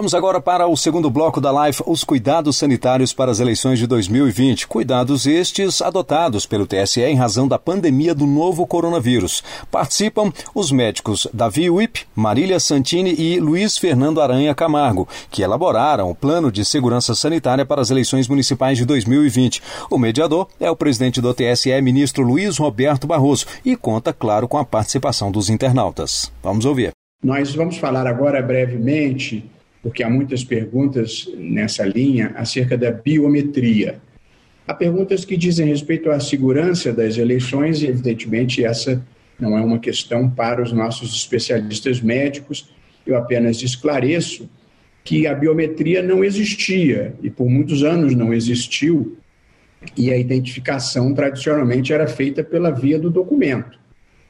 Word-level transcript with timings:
Vamos 0.00 0.14
agora 0.14 0.40
para 0.40 0.66
o 0.66 0.74
segundo 0.78 1.10
bloco 1.10 1.42
da 1.42 1.50
live, 1.50 1.82
os 1.84 2.04
cuidados 2.04 2.56
sanitários 2.56 3.12
para 3.12 3.30
as 3.30 3.38
eleições 3.38 3.78
de 3.78 3.86
2020. 3.86 4.66
Cuidados 4.66 5.26
estes 5.26 5.82
adotados 5.82 6.46
pelo 6.46 6.66
TSE 6.66 7.02
em 7.02 7.16
razão 7.16 7.46
da 7.46 7.58
pandemia 7.58 8.14
do 8.14 8.26
novo 8.26 8.66
coronavírus. 8.66 9.44
Participam 9.70 10.32
os 10.54 10.72
médicos 10.72 11.28
Davi 11.34 11.68
Wip, 11.68 12.06
Marília 12.16 12.58
Santini 12.58 13.14
e 13.14 13.38
Luiz 13.38 13.76
Fernando 13.76 14.22
Aranha 14.22 14.54
Camargo, 14.54 15.06
que 15.30 15.42
elaboraram 15.42 16.10
o 16.10 16.14
plano 16.14 16.50
de 16.50 16.64
segurança 16.64 17.14
sanitária 17.14 17.66
para 17.66 17.82
as 17.82 17.90
eleições 17.90 18.26
municipais 18.26 18.78
de 18.78 18.86
2020. 18.86 19.60
O 19.90 19.98
mediador 19.98 20.48
é 20.58 20.70
o 20.70 20.76
presidente 20.76 21.20
do 21.20 21.34
TSE, 21.34 21.78
ministro 21.82 22.22
Luiz 22.22 22.56
Roberto 22.56 23.06
Barroso, 23.06 23.44
e 23.62 23.76
conta, 23.76 24.14
claro, 24.14 24.48
com 24.48 24.56
a 24.56 24.64
participação 24.64 25.30
dos 25.30 25.50
internautas. 25.50 26.32
Vamos 26.42 26.64
ouvir. 26.64 26.92
Nós 27.22 27.54
vamos 27.54 27.76
falar 27.76 28.06
agora 28.06 28.40
brevemente 28.40 29.44
porque 29.82 30.02
há 30.02 30.10
muitas 30.10 30.44
perguntas 30.44 31.28
nessa 31.36 31.84
linha 31.84 32.32
acerca 32.36 32.76
da 32.76 32.90
biometria. 32.90 34.00
Há 34.66 34.74
perguntas 34.74 35.24
que 35.24 35.36
dizem 35.36 35.66
respeito 35.66 36.10
à 36.10 36.20
segurança 36.20 36.92
das 36.92 37.16
eleições, 37.16 37.82
e 37.82 37.86
evidentemente 37.86 38.64
essa 38.64 39.04
não 39.38 39.56
é 39.56 39.60
uma 39.60 39.78
questão 39.78 40.28
para 40.28 40.62
os 40.62 40.70
nossos 40.70 41.14
especialistas 41.14 42.00
médicos. 42.00 42.70
Eu 43.06 43.16
apenas 43.16 43.62
esclareço 43.62 44.48
que 45.02 45.26
a 45.26 45.34
biometria 45.34 46.02
não 46.02 46.22
existia 46.22 47.14
e 47.22 47.30
por 47.30 47.48
muitos 47.48 47.82
anos 47.82 48.14
não 48.14 48.34
existiu, 48.34 49.16
e 49.96 50.12
a 50.12 50.16
identificação 50.16 51.14
tradicionalmente 51.14 51.90
era 51.90 52.06
feita 52.06 52.44
pela 52.44 52.70
via 52.70 52.98
do 52.98 53.10
documento. 53.10 53.78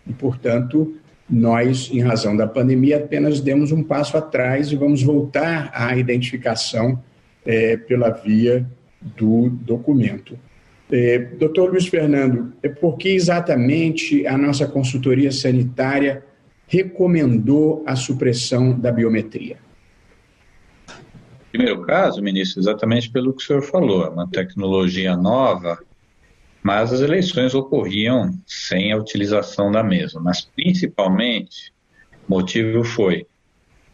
E, 0.06 0.12
portanto, 0.12 0.94
nós, 1.30 1.88
em 1.92 2.00
razão 2.00 2.36
da 2.36 2.46
pandemia, 2.46 2.96
apenas 2.96 3.40
demos 3.40 3.70
um 3.70 3.82
passo 3.82 4.16
atrás 4.16 4.72
e 4.72 4.76
vamos 4.76 5.02
voltar 5.02 5.70
à 5.72 5.96
identificação 5.96 7.00
é, 7.46 7.76
pela 7.76 8.10
via 8.10 8.66
do 9.00 9.48
documento. 9.48 10.36
É, 10.90 11.18
doutor 11.18 11.70
Luiz 11.70 11.86
Fernando, 11.86 12.52
é 12.62 12.68
por 12.68 12.96
que 12.96 13.10
exatamente 13.10 14.26
a 14.26 14.36
nossa 14.36 14.66
consultoria 14.66 15.30
sanitária 15.30 16.24
recomendou 16.66 17.84
a 17.86 17.94
supressão 17.94 18.78
da 18.78 18.90
biometria? 18.90 19.58
Primeiro 21.52 21.82
caso, 21.82 22.22
ministro, 22.22 22.60
exatamente 22.60 23.10
pelo 23.10 23.32
que 23.32 23.42
o 23.42 23.46
senhor 23.46 23.62
falou, 23.62 24.04
é 24.04 24.08
uma 24.08 24.28
tecnologia 24.28 25.16
nova 25.16 25.78
mas 26.62 26.92
as 26.92 27.00
eleições 27.00 27.54
ocorriam 27.54 28.38
sem 28.46 28.92
a 28.92 28.96
utilização 28.96 29.70
da 29.70 29.82
mesma. 29.82 30.20
Mas, 30.20 30.42
principalmente, 30.42 31.72
o 32.28 32.30
motivo 32.30 32.84
foi 32.84 33.26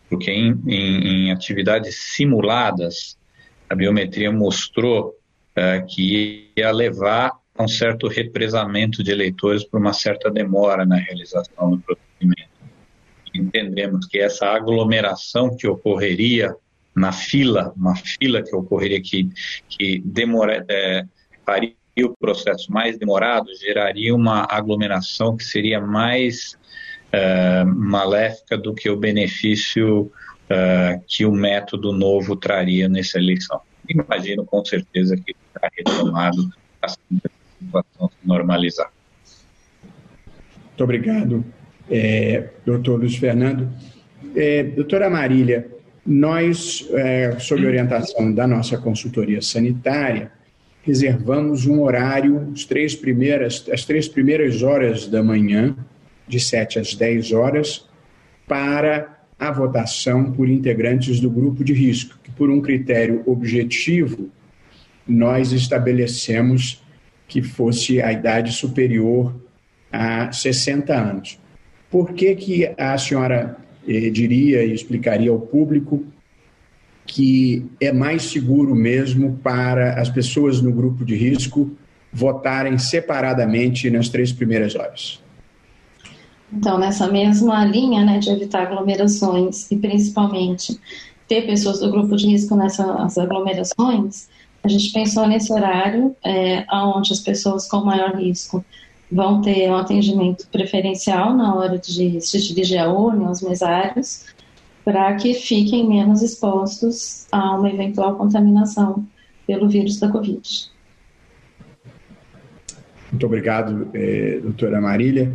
porque 0.09 0.31
em, 0.31 0.61
em, 0.67 1.27
em 1.27 1.33
atividades 1.33 1.97
simuladas, 2.15 3.17
a 3.69 3.75
biometria 3.75 4.31
mostrou 4.31 5.15
é, 5.55 5.81
que 5.81 6.53
ia 6.57 6.71
levar 6.71 7.33
a 7.57 7.65
um 7.65 7.69
certo 7.69 8.07
represamento 8.07 9.03
de 9.03 9.11
eleitores 9.11 9.65
por 9.65 9.81
uma 9.81 9.93
certa 9.93 10.31
demora 10.31 10.85
na 10.85 10.97
realização 10.97 11.71
do 11.71 11.79
procedimento. 11.79 12.51
Entendemos 13.35 14.07
que 14.07 14.19
essa 14.19 14.47
aglomeração 14.47 15.57
que 15.57 15.67
ocorreria 15.67 16.55
na 16.95 17.13
fila, 17.13 17.73
uma 17.77 17.95
fila 17.97 18.43
que 18.43 18.55
ocorreria 18.55 19.01
que, 19.03 19.29
que 19.69 20.01
demora, 20.05 20.65
é, 20.69 21.05
faria 21.45 21.75
o 22.05 22.15
processo 22.17 22.71
mais 22.73 22.99
demorado, 22.99 23.47
geraria 23.57 24.15
uma 24.15 24.47
aglomeração 24.51 25.37
que 25.37 25.45
seria 25.45 25.81
mais 25.81 26.57
uh, 27.13 27.67
maléfica 27.67 28.57
do 28.59 28.75
que 28.75 28.91
o 28.91 28.97
benefício 28.97 30.03
uh, 30.03 31.03
que 31.07 31.25
o 31.25 31.33
método 31.33 31.93
novo 31.93 32.37
traria 32.37 32.89
nessa 32.89 33.19
eleição. 33.19 33.61
Imagino 33.89 34.45
com 34.45 34.65
certeza 34.65 35.17
que 35.17 35.35
será 35.53 35.71
retomado 35.77 36.51
assim 36.83 36.99
que 37.11 37.27
a 37.27 37.65
situação 37.65 38.09
se 38.09 38.29
normalizar. 38.29 38.91
Muito 40.67 40.85
obrigado, 40.85 41.45
é, 41.91 42.51
doutor 42.67 42.99
Luiz 42.99 43.17
Fernando. 43.17 43.71
É, 44.35 44.63
doutora 44.63 45.09
Marília, 45.09 45.71
nós, 46.07 46.87
é, 46.93 47.39
sob 47.39 47.65
orientação 47.65 48.33
da 48.33 48.47
nossa 48.47 48.77
consultoria 48.77 49.41
sanitária, 49.41 50.31
reservamos 50.87 51.67
um 51.67 51.83
horário, 51.83 52.49
as 52.55 52.65
três 52.65 52.95
primeiras, 52.95 53.67
as 53.73 53.85
três 53.85 54.07
primeiras 54.07 54.63
horas 54.63 55.09
da 55.09 55.21
manhã, 55.21 55.77
de 56.29 56.39
7 56.39 56.79
às 56.79 56.95
10 56.95 57.33
horas, 57.33 57.89
para 58.47 59.19
a 59.37 59.51
votação 59.51 60.33
por 60.33 60.49
integrantes 60.49 61.19
do 61.19 61.29
grupo 61.29 61.65
de 61.65 61.73
risco, 61.73 62.17
que 62.23 62.31
por 62.31 62.51
um 62.51 62.61
critério 62.61 63.25
objetivo 63.27 64.31
nós 65.07 65.51
estabelecemos 65.51 66.83
que 67.27 67.43
fosse 67.43 68.01
a 68.01 68.13
idade 68.13 68.53
superior 68.53 69.35
a 69.91 70.31
60 70.31 70.95
anos. 70.95 71.39
Por 71.91 72.13
que, 72.13 72.35
que 72.37 72.73
a 72.79 72.97
senhora 72.97 73.57
eh, 73.89 74.09
diria 74.11 74.63
e 74.65 74.73
explicaria 74.73 75.31
ao 75.31 75.41
público 75.41 76.05
que 77.17 77.65
é 77.81 77.91
mais 77.91 78.25
seguro 78.25 78.75
mesmo 78.75 79.39
para 79.43 79.99
as 79.99 80.11
pessoas 80.11 80.61
no 80.61 80.71
grupo 80.71 81.03
de 81.03 81.17
risco 81.17 81.71
votarem 82.13 82.77
separadamente 82.77 83.89
nas 83.89 84.11
três 84.11 84.33
primeiras 84.33 84.75
horas. 84.75 85.19
Então, 86.53 86.79
nessa 86.79 87.11
mesma 87.11 87.65
linha 87.65 88.05
né, 88.05 88.19
de 88.19 88.29
evitar 88.29 88.65
aglomerações 88.65 89.67
e 89.71 89.79
principalmente 89.79 90.79
ter 91.27 91.47
pessoas 91.47 91.81
do 91.81 91.91
grupo 91.91 92.17
de 92.17 92.27
risco 92.27 92.55
nessas 92.55 93.17
aglomerações, 93.17 94.29
a 94.63 94.69
gente 94.69 94.93
pensou 94.93 95.27
nesse 95.27 95.51
horário 95.51 96.15
é, 96.23 96.67
onde 96.71 97.15
as 97.15 97.21
pessoas 97.21 97.67
com 97.67 97.79
maior 97.79 98.15
risco 98.15 98.63
vão 99.11 99.41
ter 99.41 99.71
um 99.71 99.77
atendimento 99.77 100.47
preferencial 100.49 101.35
na 101.35 101.55
hora 101.55 101.79
de 101.79 102.21
se 102.21 102.47
dirigir 102.47 102.79
à 102.79 102.93
urna, 102.93 103.29
aos 103.29 103.41
mesários, 103.41 104.27
para 104.87 105.17
que 105.17 105.35
fiquem 105.35 105.89
menos 105.89 106.23
expostos 106.23 107.27
a 107.33 107.57
uma 107.57 107.69
eventual 107.69 108.15
contaminação 108.15 109.05
pelo 109.45 109.69
vírus 109.69 109.99
da 109.99 110.09
Covid. 110.09 110.71
Muito 113.11 113.27
obrigado, 113.27 113.89
eh, 113.93 114.39
doutora 114.41 114.81
Marília. 114.81 115.33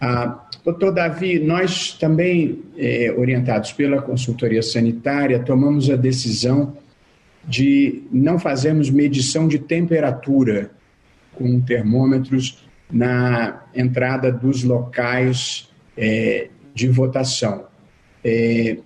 Ah, 0.00 0.48
doutor 0.64 0.92
Davi, 0.92 1.38
nós 1.38 1.92
também, 1.92 2.60
eh, 2.76 3.14
orientados 3.16 3.72
pela 3.72 4.02
consultoria 4.02 4.62
sanitária, 4.64 5.38
tomamos 5.44 5.88
a 5.88 5.94
decisão 5.94 6.76
de 7.44 8.02
não 8.10 8.36
fazermos 8.36 8.90
medição 8.90 9.46
de 9.46 9.60
temperatura 9.60 10.72
com 11.36 11.60
termômetros 11.60 12.66
na 12.90 13.62
entrada 13.76 14.32
dos 14.32 14.64
locais 14.64 15.68
eh, 15.96 16.48
de 16.74 16.88
votação. 16.88 17.68
É, 18.24 18.78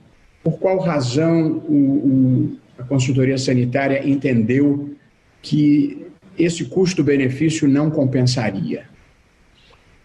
por 0.43 0.59
qual 0.59 0.79
razão 0.79 1.63
o, 1.69 1.75
o, 1.75 2.59
a 2.79 2.83
consultoria 2.83 3.39
sanitária 3.39 4.07
entendeu 4.07 4.95
que 5.41 6.07
esse 6.39 6.65
custo-benefício 6.65 7.69
não 7.69 7.91
compensaria? 7.91 8.89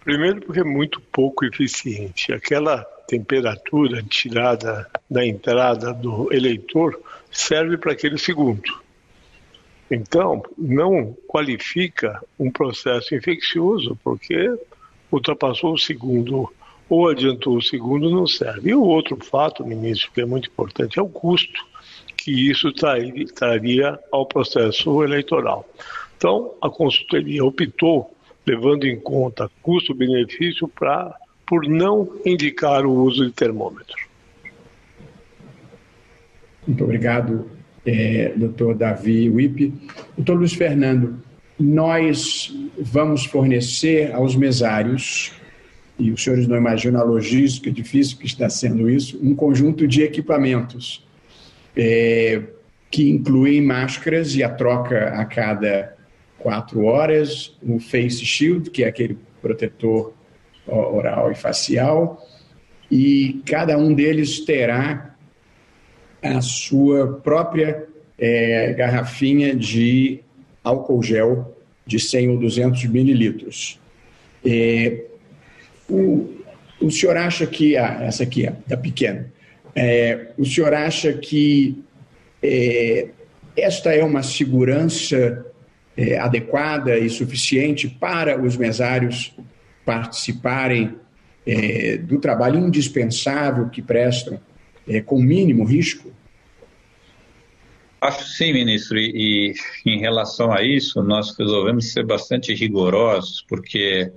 Primeiro, 0.03 0.41
porque 0.41 0.59
é 0.59 0.63
muito 0.63 1.01
pouco 1.01 1.45
eficiente. 1.45 2.31
Aquela 2.31 2.83
temperatura 3.07 4.03
tirada 4.03 4.87
da 5.09 5.25
entrada 5.25 5.93
do 5.93 6.31
eleitor 6.31 6.99
serve 7.31 7.77
para 7.77 7.93
aquele 7.93 8.17
segundo. 8.17 8.87
Então, 9.89 10.43
não 10.57 11.15
qualifica 11.27 12.21
um 12.37 12.51
processo 12.51 13.15
infeccioso, 13.15 13.97
porque 14.03 14.53
ultrapassou 15.11 15.73
o 15.73 15.79
segundo 15.79 16.51
ou 16.89 17.09
adiantou 17.09 17.57
o 17.57 17.61
segundo, 17.61 18.09
não 18.09 18.27
serve. 18.27 18.69
E 18.69 18.75
o 18.75 18.83
outro 18.83 19.17
fato, 19.23 19.65
ministro, 19.65 20.11
que 20.13 20.21
é 20.21 20.25
muito 20.25 20.49
importante, 20.49 20.99
é 20.99 21.01
o 21.01 21.09
custo 21.09 21.65
que 22.15 22.49
isso 22.49 22.71
traria 23.35 23.99
ao 24.11 24.25
processo 24.25 25.03
eleitoral. 25.03 25.67
Então, 26.17 26.53
a 26.61 26.69
consultoria 26.69 27.43
optou, 27.43 28.13
levando 28.45 28.85
em 28.85 28.99
conta 28.99 29.49
custo-benefício, 29.61 30.69
por 31.45 31.67
não 31.67 32.09
indicar 32.25 32.85
o 32.85 32.91
uso 32.91 33.25
de 33.25 33.31
termômetro. 33.31 34.07
Muito 36.67 36.83
obrigado, 36.83 37.49
é, 37.85 38.33
doutor 38.35 38.75
Davi 38.75 39.29
Wippe. 39.29 39.73
Doutor 40.17 40.37
Luiz 40.37 40.53
Fernando, 40.53 41.21
nós 41.57 42.53
vamos 42.77 43.25
fornecer 43.25 44.11
aos 44.13 44.35
mesários 44.35 45.31
e 45.99 46.11
os 46.11 46.23
senhores 46.23 46.47
não 46.47 46.57
imaginam 46.57 46.99
a 47.01 47.03
logística 47.03 47.71
difícil 47.71 48.17
que 48.17 48.25
está 48.25 48.49
sendo 48.49 48.89
isso, 48.89 49.19
um 49.21 49.35
conjunto 49.35 49.87
de 49.87 50.03
equipamentos 50.03 51.05
é, 51.75 52.41
que 52.89 53.09
incluem 53.09 53.61
máscaras 53.61 54.35
e 54.35 54.43
a 54.43 54.49
troca 54.49 55.09
a 55.09 55.25
cada 55.25 55.95
quatro 56.37 56.85
horas, 56.85 57.55
o 57.61 57.79
face 57.79 58.25
shield, 58.25 58.69
que 58.69 58.83
é 58.83 58.87
aquele 58.87 59.17
protetor 59.41 60.13
oral 60.67 61.31
e 61.31 61.35
facial, 61.35 62.21
e 62.91 63.41
cada 63.45 63.77
um 63.77 63.93
deles 63.93 64.41
terá 64.41 65.15
a 66.21 66.41
sua 66.41 67.19
própria 67.23 67.87
é, 68.17 68.73
garrafinha 68.73 69.55
de 69.55 70.21
álcool 70.63 71.03
gel 71.03 71.55
de 71.85 71.99
100 71.99 72.29
ou 72.29 72.37
200 72.37 72.85
mililitros. 72.85 73.79
É, 74.45 75.05
o, 75.89 76.29
o 76.81 76.91
senhor 76.91 77.17
acha 77.17 77.45
que. 77.45 77.77
Ah, 77.77 77.99
essa 78.03 78.23
aqui 78.23 78.45
é 78.45 78.55
da 78.67 78.77
pequena. 78.77 79.31
É, 79.75 80.31
o 80.37 80.45
senhor 80.45 80.73
acha 80.73 81.13
que 81.13 81.83
é, 82.41 83.09
esta 83.55 83.93
é 83.93 84.03
uma 84.03 84.23
segurança 84.23 85.45
é, 85.95 86.17
adequada 86.17 86.97
e 86.97 87.09
suficiente 87.09 87.87
para 87.87 88.41
os 88.41 88.55
mesários 88.57 89.35
participarem 89.85 90.95
é, 91.45 91.97
do 91.97 92.19
trabalho 92.19 92.59
indispensável 92.59 93.69
que 93.69 93.81
prestam 93.81 94.39
é, 94.87 95.01
com 95.01 95.19
mínimo 95.19 95.63
risco? 95.63 96.11
Acho 97.99 98.25
sim, 98.25 98.53
ministro, 98.53 98.97
e, 98.99 99.53
e, 99.85 99.89
em 99.89 99.99
relação 99.99 100.51
a 100.51 100.61
isso, 100.61 101.01
nós 101.01 101.35
resolvemos 101.35 101.91
ser 101.91 102.05
bastante 102.05 102.53
rigorosos, 102.53 103.43
porque 103.47 104.11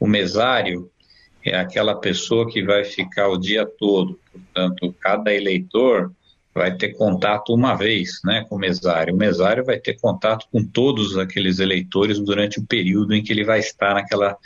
o 0.00 0.06
mesário 0.06 0.90
é 1.44 1.56
aquela 1.56 1.94
pessoa 1.94 2.48
que 2.48 2.62
vai 2.62 2.84
ficar 2.84 3.28
o 3.28 3.38
dia 3.38 3.66
todo, 3.66 4.18
portanto, 4.32 4.94
cada 5.00 5.32
eleitor 5.32 6.12
vai 6.52 6.76
ter 6.76 6.94
contato 6.94 7.54
uma 7.54 7.74
vez 7.74 8.20
né, 8.24 8.44
com 8.48 8.56
o 8.56 8.58
mesário. 8.58 9.14
O 9.14 9.16
mesário 9.16 9.64
vai 9.64 9.78
ter 9.78 9.98
contato 10.00 10.46
com 10.50 10.64
todos 10.64 11.16
aqueles 11.16 11.60
eleitores 11.60 12.18
durante 12.18 12.58
o 12.58 12.66
período 12.66 13.14
em 13.14 13.22
que 13.22 13.32
ele 13.32 13.44
vai 13.44 13.60
estar 13.60 13.94
naquela, 13.94 14.36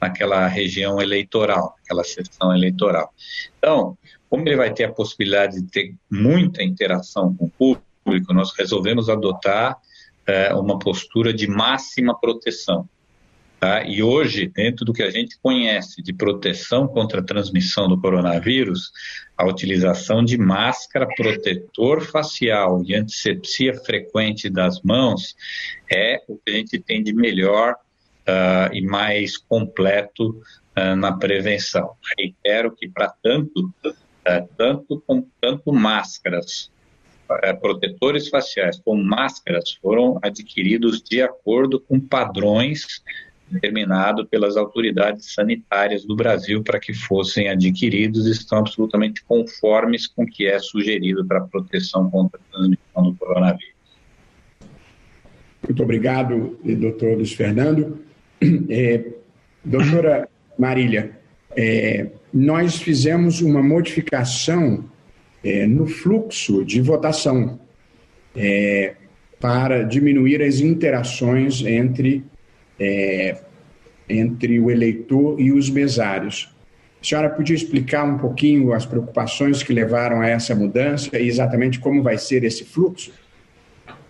naquela 0.00 0.46
região 0.48 1.00
eleitoral, 1.00 1.76
naquela 1.78 2.04
sessão 2.04 2.54
eleitoral. 2.54 3.12
Então, 3.58 3.96
como 4.28 4.48
ele 4.48 4.56
vai 4.56 4.72
ter 4.72 4.84
a 4.84 4.92
possibilidade 4.92 5.60
de 5.60 5.70
ter 5.70 5.94
muita 6.10 6.62
interação 6.62 7.34
com 7.34 7.46
o 7.46 7.78
público, 8.04 8.32
nós 8.32 8.52
resolvemos 8.58 9.08
adotar 9.08 9.78
é, 10.26 10.52
uma 10.54 10.78
postura 10.78 11.32
de 11.32 11.46
máxima 11.46 12.18
proteção. 12.18 12.88
Tá? 13.62 13.84
E 13.84 14.02
hoje, 14.02 14.48
dentro 14.48 14.84
do 14.84 14.92
que 14.92 15.04
a 15.04 15.10
gente 15.10 15.38
conhece 15.40 16.02
de 16.02 16.12
proteção 16.12 16.88
contra 16.88 17.20
a 17.20 17.24
transmissão 17.24 17.86
do 17.86 17.96
coronavírus, 17.96 18.90
a 19.38 19.46
utilização 19.46 20.24
de 20.24 20.36
máscara, 20.36 21.06
protetor 21.16 22.00
facial 22.00 22.82
e 22.84 22.92
antisepsia 22.92 23.72
frequente 23.74 24.50
das 24.50 24.82
mãos 24.82 25.36
é 25.88 26.20
o 26.26 26.36
que 26.38 26.50
a 26.50 26.54
gente 26.54 26.76
tem 26.80 27.04
de 27.04 27.14
melhor 27.14 27.74
uh, 27.74 28.74
e 28.74 28.82
mais 28.82 29.36
completo 29.36 30.42
uh, 30.76 30.96
na 30.96 31.12
prevenção. 31.16 31.92
Reitero 32.18 32.74
que 32.74 32.88
para 32.88 33.14
tanto 33.22 33.72
é, 34.24 34.44
tanto, 34.56 35.00
com, 35.06 35.24
tanto 35.40 35.72
máscaras, 35.72 36.68
é, 37.42 37.52
protetores 37.52 38.28
faciais 38.28 38.80
como 38.80 39.04
máscaras 39.04 39.78
foram 39.80 40.18
adquiridos 40.20 41.00
de 41.00 41.22
acordo 41.22 41.78
com 41.78 42.00
padrões 42.00 43.02
determinados 43.52 44.26
pelas 44.28 44.56
autoridades 44.56 45.34
sanitárias 45.34 46.04
do 46.04 46.16
Brasil 46.16 46.62
para 46.62 46.80
que 46.80 46.94
fossem 46.94 47.48
adquiridos 47.48 48.26
estão 48.26 48.58
absolutamente 48.58 49.22
conformes 49.24 50.06
com 50.06 50.24
o 50.24 50.26
que 50.26 50.46
é 50.46 50.58
sugerido 50.58 51.24
para 51.26 51.38
a 51.38 51.42
proteção 51.42 52.10
contra 52.10 52.40
a 52.40 52.52
transmissão 52.52 53.02
do 53.02 53.14
coronavírus. 53.14 53.72
Muito 55.62 55.82
obrigado, 55.82 56.58
doutor 56.64 57.16
Luiz 57.16 57.32
Fernando. 57.32 57.98
É, 58.68 59.04
doutora 59.64 60.28
Marília, 60.58 61.18
é, 61.56 62.10
nós 62.34 62.82
fizemos 62.82 63.40
uma 63.40 63.62
modificação 63.62 64.84
é, 65.44 65.66
no 65.66 65.86
fluxo 65.86 66.64
de 66.64 66.80
votação 66.80 67.60
é, 68.34 68.94
para 69.38 69.82
diminuir 69.82 70.42
as 70.42 70.60
interações 70.60 71.62
entre, 71.62 72.24
é, 72.78 73.38
entre 74.08 74.58
o 74.60 74.70
eleitor 74.70 75.40
e 75.40 75.52
os 75.52 75.70
mesários. 75.70 76.48
A 77.00 77.04
senhora 77.04 77.30
podia 77.30 77.56
explicar 77.56 78.04
um 78.04 78.18
pouquinho 78.18 78.72
as 78.72 78.86
preocupações 78.86 79.62
que 79.62 79.72
levaram 79.72 80.20
a 80.20 80.28
essa 80.28 80.54
mudança 80.54 81.18
e 81.18 81.26
exatamente 81.26 81.80
como 81.80 82.02
vai 82.02 82.16
ser 82.16 82.44
esse 82.44 82.64
fluxo? 82.64 83.10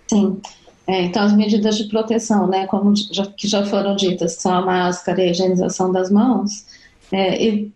Sim. 0.09 0.39
É, 0.87 1.03
então, 1.03 1.23
as 1.23 1.33
medidas 1.33 1.79
de 1.79 1.85
proteção, 1.89 2.47
né, 2.49 2.67
como 2.67 2.93
já, 2.95 3.25
que 3.27 3.47
já 3.47 3.65
foram 3.65 3.95
ditas, 3.97 4.35
são 4.35 4.53
a 4.53 4.61
máscara 4.61 5.23
e 5.23 5.29
a 5.29 5.31
higienização 5.31 5.93
das 5.93 6.11
mãos, 6.11 6.67
é, 7.11 7.43
e 7.43 7.73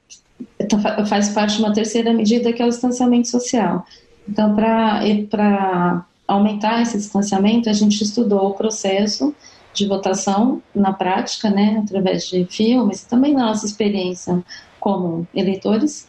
então, 0.59 0.81
faz 1.07 1.31
parte 1.31 1.57
de 1.57 1.63
uma 1.63 1.73
terceira 1.73 2.13
medida 2.13 2.53
que 2.53 2.63
é 2.63 2.67
o 2.67 2.69
distanciamento 2.69 3.29
social. 3.29 3.87
Então, 4.29 4.55
para 4.55 6.05
aumentar 6.27 6.83
esse 6.83 6.99
distanciamento, 6.99 7.71
a 7.71 7.73
gente 7.73 8.03
estudou 8.03 8.51
o 8.51 8.55
processo 8.55 9.35
de 9.77 9.87
votação 9.87 10.63
na 10.75 10.93
prática, 10.93 11.51
né, 11.51 11.83
através 11.85 12.29
de 12.29 12.45
filmes, 12.47 13.05
também 13.05 13.33
na 13.33 13.47
nossa 13.47 13.67
experiência 13.67 14.43
como 14.81 15.27
eleitores, 15.35 16.09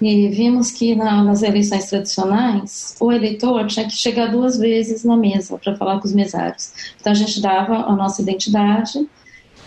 e 0.00 0.28
vimos 0.28 0.70
que 0.70 0.94
na, 0.94 1.24
nas 1.24 1.42
eleições 1.42 1.88
tradicionais, 1.88 2.96
o 3.00 3.10
eleitor 3.10 3.66
tinha 3.66 3.86
que 3.86 3.94
chegar 3.94 4.26
duas 4.30 4.56
vezes 4.56 5.04
na 5.04 5.16
mesa 5.16 5.58
para 5.58 5.76
falar 5.76 5.98
com 5.98 6.06
os 6.06 6.14
mesários. 6.14 6.72
Então, 7.00 7.10
a 7.10 7.14
gente 7.14 7.40
dava 7.40 7.78
a 7.78 7.96
nossa 7.96 8.22
identidade, 8.22 9.08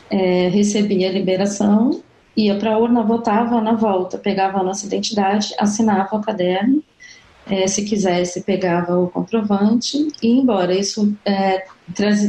é, 0.09 0.47
recebia 0.47 1.09
a 1.09 1.11
liberação 1.11 2.01
ia 2.35 2.55
para 2.57 2.73
a 2.73 2.77
urna, 2.77 3.03
votava 3.03 3.61
na 3.61 3.73
volta, 3.73 4.17
pegava 4.17 4.59
a 4.59 4.63
nossa 4.63 4.85
identidade, 4.85 5.53
assinava 5.57 6.15
o 6.15 6.21
caderno, 6.21 6.83
é, 7.45 7.67
se 7.67 7.83
quisesse, 7.83 8.41
pegava 8.41 8.97
o 8.97 9.09
comprovante 9.09 9.97
e 10.21 10.27
ia 10.27 10.41
embora. 10.41 10.73
Isso 10.73 11.13
é, 11.25 11.65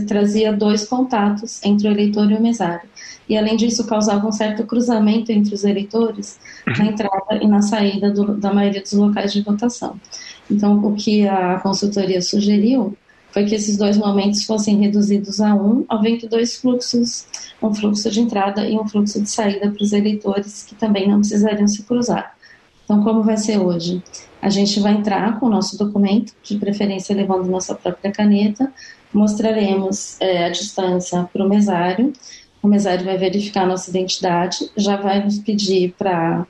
trazia, 0.07 0.53
dois 0.53 0.85
contatos 0.85 1.63
entre 1.65 1.89
o 1.89 1.93
eleitor 1.93 2.31
e 2.31 2.35
o 2.35 2.41
mesário. 2.41 2.89
E, 3.29 3.37
além 3.37 3.57
disso, 3.57 3.87
causava 3.87 4.27
um 4.27 4.33
certo 4.33 4.65
cruzamento 4.65 5.31
entre 5.31 5.55
os 5.55 5.65
eleitores 5.65 6.39
na 6.67 6.87
entrada 6.87 7.37
e 7.41 7.47
na 7.47 7.63
saída 7.63 8.11
do, 8.11 8.37
da 8.37 8.53
maioria 8.53 8.83
dos 8.83 8.93
locais 8.93 9.33
de 9.33 9.43
votação. 9.43 9.99
Então, 10.51 10.85
o 10.85 10.95
que 10.95 11.27
a 11.27 11.59
consultoria 11.61 12.21
sugeriu 12.21 12.97
foi 13.31 13.47
que 13.47 13.55
esses 13.55 13.79
dois 13.79 13.97
momentos 13.97 14.45
fossem 14.45 14.79
reduzidos 14.79 15.41
a 15.41 15.55
um, 15.55 15.87
havendo 15.89 16.29
dois 16.29 16.57
fluxos, 16.57 17.27
um 17.63 17.75
fluxo 17.75 18.11
de 18.11 18.21
entrada 18.21 18.69
e 18.69 18.79
um 18.79 18.87
fluxo 18.87 19.23
de 19.23 19.31
saída 19.31 19.71
para 19.71 19.83
os 19.83 19.93
eleitores 19.93 20.65
que 20.65 20.75
também 20.75 21.09
não 21.09 21.21
precisariam 21.21 21.67
se 21.67 21.83
cruzar. 21.85 22.37
Então, 22.93 23.03
como 23.03 23.23
vai 23.23 23.39
ser 23.39 23.59
hoje? 23.59 24.03
A 24.43 24.51
gente 24.51 24.79
vai 24.79 24.93
entrar 24.93 25.41
com 25.41 25.47
o 25.47 25.49
nosso 25.49 25.79
documento, 25.79 26.35
de 26.43 26.59
preferência 26.59 27.17
levando 27.17 27.49
nossa 27.49 27.75
própria 27.75 28.13
caneta, 28.13 28.71
mostraremos 29.15 30.21
é, 30.21 30.45
a 30.45 30.51
distância 30.51 31.27
para 31.33 31.43
o 31.43 31.49
mesário, 31.49 32.13
o 32.63 32.69
mesário 32.69 33.03
vai 33.03 33.17
verificar 33.17 33.63
a 33.63 33.67
nossa 33.67 33.89
identidade, 33.89 34.71
já 34.77 34.97
vai 34.97 35.25
nos 35.25 35.39
pedir 35.39 35.95
para 35.97 36.47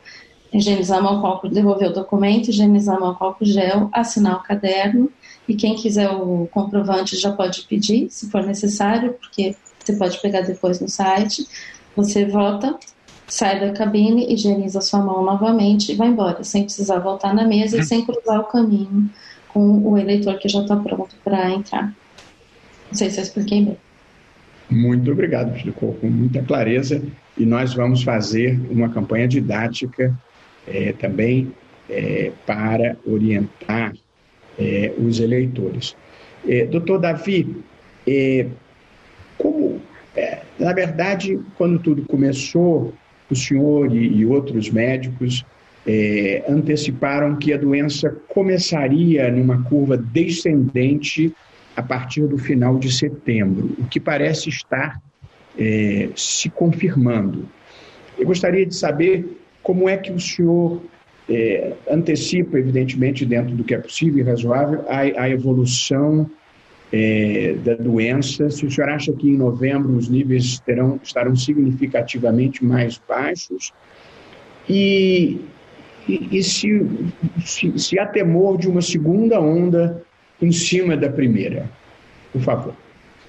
higienizar 0.52 0.98
a 0.98 1.02
mão 1.02 1.20
com 1.20 1.28
álcool, 1.28 1.48
devolver 1.48 1.90
o 1.90 1.94
documento, 1.94 2.48
higienizar 2.48 2.96
a 2.96 3.00
mão 3.00 3.14
com 3.14 3.24
álcool 3.24 3.44
gel, 3.44 3.88
assinar 3.92 4.34
o 4.38 4.42
caderno 4.42 5.08
e 5.46 5.54
quem 5.54 5.76
quiser 5.76 6.10
o 6.10 6.48
comprovante 6.50 7.16
já 7.16 7.30
pode 7.30 7.62
pedir, 7.68 8.10
se 8.10 8.28
for 8.28 8.44
necessário, 8.44 9.12
porque 9.12 9.54
você 9.78 9.92
pode 9.92 10.20
pegar 10.20 10.40
depois 10.40 10.80
no 10.80 10.88
site. 10.88 11.46
Você 11.94 12.24
vota, 12.24 12.76
sai 13.32 13.58
da 13.58 13.72
cabine, 13.72 14.30
higieniza 14.30 14.82
sua 14.82 15.00
mão 15.00 15.24
novamente 15.24 15.90
e 15.90 15.94
vai 15.94 16.08
embora, 16.08 16.44
sem 16.44 16.64
precisar 16.64 16.98
voltar 16.98 17.34
na 17.34 17.46
mesa 17.46 17.78
e 17.78 17.82
sem 17.82 18.04
cruzar 18.04 18.40
o 18.40 18.44
caminho 18.44 19.08
com 19.48 19.90
o 19.90 19.96
eleitor 19.96 20.38
que 20.38 20.50
já 20.50 20.60
está 20.60 20.76
pronto 20.76 21.16
para 21.24 21.50
entrar. 21.50 21.86
Não 22.90 22.94
sei 22.94 23.08
se 23.08 23.18
eu 23.18 23.22
expliquei 23.22 23.64
bem. 23.64 23.78
Muito 24.68 25.10
obrigado, 25.10 25.56
explicou 25.56 25.94
com 25.94 26.08
muita 26.08 26.42
clareza. 26.42 27.02
E 27.38 27.46
nós 27.46 27.72
vamos 27.72 28.02
fazer 28.02 28.60
uma 28.70 28.90
campanha 28.90 29.26
didática 29.26 30.14
é, 30.68 30.92
também 30.92 31.54
é, 31.88 32.32
para 32.44 32.98
orientar 33.06 33.94
é, 34.58 34.92
os 34.98 35.20
eleitores. 35.20 35.96
É, 36.46 36.66
doutor 36.66 36.98
Davi, 36.98 37.64
é, 38.06 38.46
como, 39.38 39.80
é, 40.14 40.42
na 40.58 40.74
verdade, 40.74 41.40
quando 41.56 41.78
tudo 41.78 42.02
começou, 42.02 42.92
o 43.32 43.36
senhor 43.36 43.94
e, 43.94 44.18
e 44.18 44.26
outros 44.26 44.70
médicos 44.70 45.44
é, 45.86 46.44
anteciparam 46.48 47.36
que 47.36 47.52
a 47.52 47.56
doença 47.56 48.10
começaria 48.28 49.30
numa 49.30 49.62
curva 49.64 49.96
descendente 49.96 51.34
a 51.76 51.82
partir 51.82 52.26
do 52.26 52.38
final 52.38 52.78
de 52.78 52.92
setembro, 52.92 53.74
o 53.78 53.84
que 53.84 53.98
parece 53.98 54.48
estar 54.48 55.00
é, 55.58 56.10
se 56.14 56.50
confirmando. 56.50 57.48
Eu 58.18 58.26
gostaria 58.26 58.64
de 58.64 58.74
saber 58.74 59.38
como 59.62 59.88
é 59.88 59.96
que 59.96 60.12
o 60.12 60.20
senhor 60.20 60.82
é, 61.28 61.72
antecipa, 61.90 62.58
evidentemente, 62.58 63.24
dentro 63.24 63.54
do 63.54 63.64
que 63.64 63.74
é 63.74 63.78
possível 63.78 64.18
e 64.18 64.28
razoável, 64.28 64.84
a, 64.88 65.22
a 65.22 65.30
evolução 65.30 66.30
é, 66.92 67.54
da 67.64 67.74
doença. 67.74 68.50
Se 68.50 68.66
o 68.66 68.70
senhor 68.70 68.90
acha 68.90 69.12
que 69.12 69.28
em 69.28 69.36
novembro 69.36 69.96
os 69.96 70.08
níveis 70.08 70.60
terão, 70.60 71.00
estarão 71.02 71.34
significativamente 71.34 72.64
mais 72.64 73.00
baixos, 73.08 73.72
e 74.68 75.40
e, 76.08 76.38
e 76.38 76.42
se, 76.42 76.84
se, 77.44 77.78
se 77.78 77.98
há 77.98 78.06
temor 78.06 78.58
de 78.58 78.68
uma 78.68 78.82
segunda 78.82 79.40
onda 79.40 80.04
em 80.40 80.52
cima 80.52 80.96
da 80.96 81.08
primeira. 81.08 81.70
Por 82.32 82.42
favor. 82.42 82.74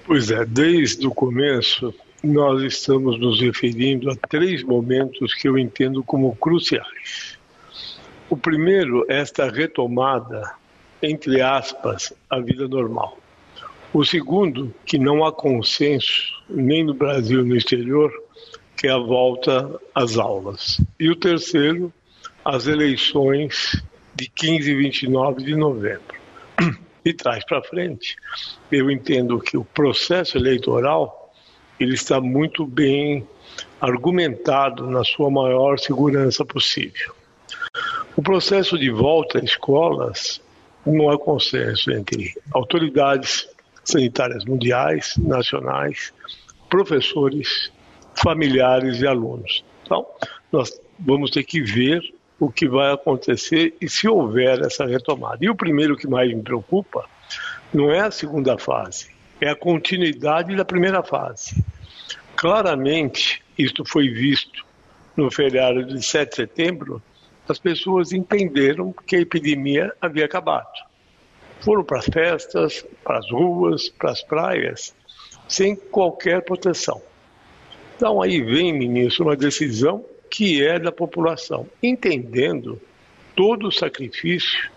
Pois 0.06 0.32
é, 0.32 0.46
desde 0.46 1.06
o 1.06 1.12
começo 1.12 1.94
nós 2.24 2.64
estamos 2.64 3.20
nos 3.20 3.42
referindo 3.42 4.10
a 4.10 4.16
três 4.30 4.64
momentos 4.64 5.34
que 5.34 5.48
eu 5.48 5.58
entendo 5.58 6.02
como 6.04 6.36
cruciais. 6.38 7.38
O 8.30 8.38
primeiro 8.38 9.06
é 9.10 9.20
esta 9.20 9.50
retomada, 9.50 10.54
entre 11.02 11.42
aspas, 11.42 12.14
à 12.30 12.40
vida 12.40 12.66
normal. 12.68 13.18
O 13.94 14.04
segundo, 14.04 14.74
que 14.88 14.98
não 14.98 15.24
há 15.24 15.32
consenso, 15.32 16.42
nem 16.50 16.84
no 16.84 16.96
Brasil 16.96 17.46
no 17.46 17.56
exterior, 17.56 18.12
que 18.76 18.88
é 18.88 18.92
a 18.92 18.98
volta 18.98 19.80
às 19.94 20.18
aulas. 20.18 20.82
E 21.00 21.12
o 21.12 21.16
terceiro, 21.16 21.94
as 22.44 22.66
eleições 22.66 23.84
de 24.16 24.28
15 24.28 24.72
e 24.72 24.76
29 24.76 25.44
de 25.44 25.56
novembro. 25.56 26.18
De 27.06 27.14
trás 27.14 27.46
para 27.46 27.62
frente, 27.62 28.16
eu 28.72 28.90
entendo 28.90 29.40
que 29.40 29.58
o 29.58 29.64
processo 29.64 30.38
eleitoral 30.38 31.32
ele 31.80 31.94
está 31.94 32.20
muito 32.20 32.66
bem 32.66 33.28
argumentado 33.80 34.90
na 34.90 35.04
sua 35.04 35.30
maior 35.30 35.78
segurança 35.78 36.44
possível. 36.44 37.14
O 38.16 38.24
processo 38.24 38.76
de 38.76 38.90
volta 38.90 39.38
às 39.38 39.44
escolas 39.44 40.42
não 40.86 41.10
há 41.10 41.20
consenso 41.20 41.92
entre 41.92 42.34
autoridades 42.52 43.53
sanitárias 43.84 44.46
mundiais, 44.46 45.16
nacionais, 45.18 46.14
professores, 46.70 47.72
familiares 48.16 49.02
e 49.02 49.08
alunos. 49.08 49.64
Então, 49.84 50.06
nós 50.52 50.80
vamos 51.00 51.32
ter 51.32 51.44
que 51.44 51.62
ver 51.62 52.02
o 52.40 52.52
que 52.52 52.68
vai 52.68 52.92
acontecer 52.92 53.76
e 53.80 53.90
se 53.90 54.08
houver 54.08 54.62
essa 54.62 54.86
retomada. 54.86 55.44
E 55.44 55.50
o 55.50 55.56
primeiro 55.56 55.96
que 55.96 56.08
mais 56.08 56.34
me 56.34 56.42
preocupa 56.42 57.06
não 57.74 57.92
é 57.92 58.02
a 58.02 58.12
segunda 58.12 58.58
fase, 58.58 59.10
é 59.40 59.50
a 59.50 59.56
continuidade 59.56 60.56
da 60.56 60.66
primeira 60.66 61.04
fase. 61.04 61.64
Claramente, 62.36 63.42
isto 63.58 63.84
foi 63.86 64.10
visto 64.10 64.66
no 65.16 65.30
feriado 65.30 65.86
de 65.86 66.04
7 66.04 66.30
de 66.30 66.36
setembro, 66.36 67.02
as 67.48 67.60
pessoas 67.60 68.12
entenderam 68.12 68.94
que 69.06 69.16
a 69.16 69.20
epidemia 69.20 69.94
havia 70.02 70.26
acabado 70.26 70.93
foram 71.64 71.84
para 71.84 72.00
as 72.00 72.06
festas, 72.06 72.86
para 73.04 73.20
as 73.20 73.30
ruas, 73.32 73.90
para 73.90 74.12
as 74.12 74.22
praias, 74.22 74.96
sem 75.48 75.76
qualquer 75.76 76.42
proteção. 76.44 77.02
Então 77.96 78.22
aí 78.22 78.42
vem, 78.42 78.74
ministro, 78.74 79.26
uma 79.26 79.36
decisão 79.36 80.04
que 80.30 80.64
é 80.66 80.80
da 80.80 80.92
população, 80.92 81.68
entendendo 81.82 82.82
todo 83.36 83.68
o 83.68 83.72
sacrifício 83.72 84.72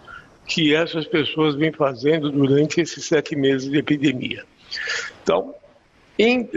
que 0.46 0.74
essas 0.74 1.06
pessoas 1.06 1.56
vêm 1.56 1.72
fazendo 1.72 2.30
durante 2.30 2.80
esses 2.80 3.04
sete 3.04 3.34
meses 3.34 3.68
de 3.68 3.78
epidemia. 3.78 4.44
Então, 5.22 5.54
em, 6.18 6.48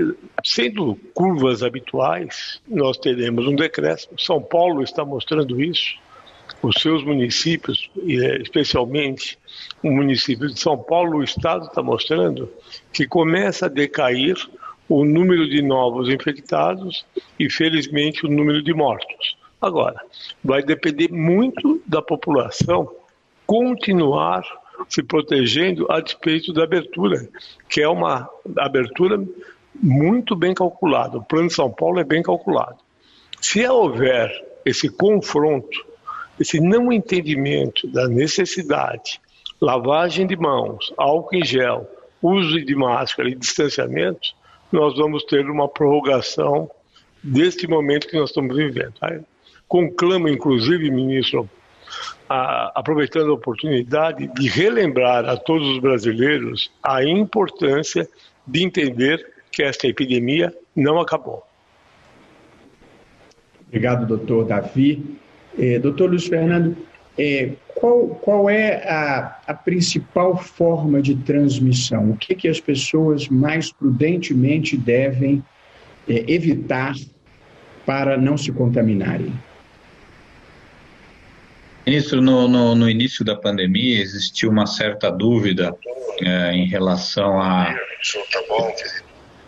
sendo 0.46 0.96
curvas 1.14 1.64
habituais, 1.64 2.62
nós 2.68 2.98
teremos 2.98 3.48
um 3.48 3.56
decréscimo. 3.56 4.20
São 4.20 4.42
Paulo 4.42 4.84
está 4.84 5.04
mostrando 5.04 5.62
isso 5.62 5.98
os 6.62 6.82
seus 6.82 7.04
municípios, 7.04 7.90
eh, 7.98 8.42
especialmente 8.42 9.38
o 9.84 9.92
município 9.92 10.48
de 10.48 10.60
São 10.60 10.78
Paulo, 10.78 11.20
o 11.20 11.24
Estado 11.24 11.66
está 11.66 11.82
mostrando 11.82 12.50
que 12.92 13.08
começa 13.08 13.66
a 13.66 13.70
decair 13.70 14.36
o 14.88 15.06
número 15.06 15.48
de 15.48 15.62
novos 15.62 16.10
infectados 16.10 17.06
e, 17.40 17.50
felizmente, 17.50 18.26
o 18.26 18.30
número 18.30 18.62
de 18.62 18.74
mortos. 18.74 19.38
Agora, 19.62 20.02
vai 20.44 20.64
depender 20.64 21.12
muito 21.12 21.82
da 21.86 22.02
população 22.02 22.92
continuar 23.46 24.44
se 24.88 25.04
protegendo 25.04 25.86
a 25.92 26.00
despeito 26.00 26.54
da 26.54 26.64
abertura, 26.64 27.28
que 27.68 27.82
é 27.82 27.88
uma 27.88 28.30
abertura 28.58 29.22
muito 29.76 30.36
bem 30.36 30.54
calculada. 30.54 31.18
O 31.18 31.24
Plano 31.24 31.48
de 31.48 31.54
São 31.54 31.70
Paulo 31.72 32.00
é 32.00 32.04
bem 32.04 32.24
calculado. 32.24 32.78
Se 33.42 33.66
houver 33.68 34.30
esse 34.66 34.90
confronto 34.90 35.89
esse 36.40 36.60
não 36.60 36.92
entendimento 36.92 37.88
da 37.88 38.08
necessidade, 38.08 39.20
lavagem 39.60 40.26
de 40.26 40.38
mãos, 40.38 40.94
álcool 40.98 41.36
em 41.36 41.46
gel, 41.46 41.90
uso 42.22 42.64
de 42.64 42.76
máscara 42.76 43.30
e 43.30 43.36
distanciamento, 43.36 44.30
nós 44.72 44.96
vamos 44.96 45.24
ter 45.24 45.50
uma 45.50 45.68
prorrogação 45.68 46.70
deste 47.24 47.68
momento 47.68 48.08
que 48.08 48.18
nós 48.18 48.30
estamos 48.30 48.56
vivendo. 48.56 48.94
Conclamo, 49.68 50.28
inclusive, 50.30 50.90
ministro, 50.90 51.50
a, 52.30 52.72
aproveitando 52.80 53.32
a 53.32 53.34
oportunidade 53.34 54.28
de 54.28 54.48
relembrar 54.48 55.26
a 55.26 55.36
todos 55.36 55.68
os 55.68 55.80
brasileiros 55.80 56.72
a 56.82 57.04
importância 57.04 58.08
de 58.46 58.64
entender 58.64 59.34
que 59.52 59.64
esta 59.64 59.88
epidemia 59.88 60.54
não 60.76 61.00
acabou. 61.00 61.44
Obrigado, 63.68 64.08
doutor 64.08 64.46
Davi. 64.46 65.20
É, 65.58 65.80
doutor 65.80 66.10
Luiz 66.10 66.28
Fernando, 66.28 66.76
é, 67.18 67.52
qual, 67.76 68.08
qual 68.08 68.50
é 68.50 68.88
a, 68.88 69.40
a, 69.48 69.54
principal 69.54 70.38
forma 70.38 71.02
de 71.02 71.16
transmissão? 71.16 72.12
O 72.12 72.18
que, 72.18 72.34
que 72.34 72.48
as 72.48 72.60
pessoas 72.60 73.28
mais 73.28 73.72
prudentemente 73.72 74.78
devem 74.78 75.44
é, 76.08 76.24
evitar 76.32 76.96
para 77.86 78.18
não 78.18 78.38
se 78.38 78.52
contaminarem? 78.52 79.34
Ministro, 81.86 82.22
no, 82.22 82.48
no, 82.48 82.76
no, 82.76 82.90
início 82.90 83.26
da 83.26 83.36
pandemia 83.36 84.00
existiu 84.00 84.50
uma 84.50 84.68
certa 84.68 85.10
dúvida 85.10 85.76
é, 86.22 86.54
em 86.54 86.68
relação 86.68 87.42
a 87.42 87.76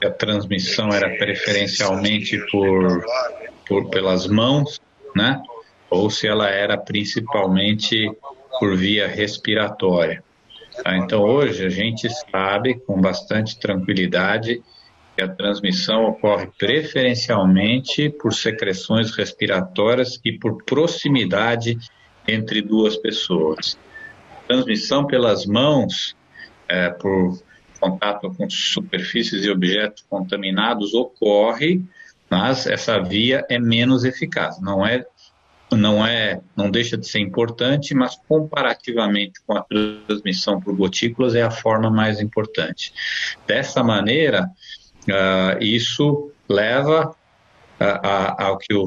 a 0.04 0.10
transmissão 0.10 0.90
era 0.90 1.10
preferencialmente 1.18 2.38
por, 2.52 3.06
por 3.68 3.90
pelas 3.90 4.28
mãos, 4.28 4.82
né? 5.16 5.42
Ou 5.92 6.10
se 6.10 6.26
ela 6.26 6.50
era 6.50 6.78
principalmente 6.78 8.10
por 8.58 8.78
via 8.78 9.08
respiratória. 9.08 10.24
Tá? 10.82 10.98
Então, 10.98 11.22
hoje 11.22 11.66
a 11.66 11.70
gente 11.70 12.08
sabe 12.32 12.80
com 12.80 13.00
bastante 13.00 13.60
tranquilidade 13.60 14.64
que 15.16 15.24
a 15.24 15.28
transmissão 15.28 16.06
ocorre 16.06 16.48
preferencialmente 16.58 18.10
por 18.10 18.34
secreções 18.34 19.12
respiratórias 19.12 20.20
e 20.24 20.32
por 20.32 20.64
proximidade 20.64 21.78
entre 22.26 22.62
duas 22.62 22.96
pessoas. 22.96 23.78
Transmissão 24.48 25.06
pelas 25.06 25.46
mãos, 25.46 26.16
é, 26.70 26.90
por 26.90 27.38
contato 27.80 28.34
com 28.34 28.50
superfícies 28.50 29.44
e 29.44 29.50
objetos 29.50 30.06
contaminados, 30.10 30.94
ocorre, 30.94 31.82
mas 32.30 32.66
essa 32.66 32.98
via 33.00 33.46
é 33.50 33.60
menos 33.60 34.06
eficaz. 34.06 34.62
Não 34.62 34.88
é 34.88 35.06
não 35.72 36.06
é, 36.06 36.42
não 36.56 36.70
deixa 36.70 36.98
de 36.98 37.08
ser 37.08 37.20
importante, 37.20 37.94
mas 37.94 38.16
comparativamente 38.28 39.40
com 39.46 39.58
a 39.58 39.64
transmissão 39.64 40.60
por 40.60 40.76
gotículas 40.76 41.36
é 41.36 41.42
a 41.42 41.52
forma 41.52 41.90
mais 41.90 42.20
importante. 42.20 42.94
Dessa 43.48 43.84
maneira, 43.84 44.50
uh, 45.08 45.64
isso 45.64 46.32
leva 46.48 47.16
a, 47.80 48.46
ao 48.46 48.58
que 48.58 48.74
o 48.74 48.86